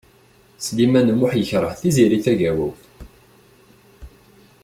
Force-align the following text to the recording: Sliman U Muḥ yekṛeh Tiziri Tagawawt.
Sliman 0.65 1.11
U 1.13 1.15
Muḥ 1.19 1.31
yekṛeh 1.35 1.73
Tiziri 1.79 2.19
Tagawawt. 2.25 2.81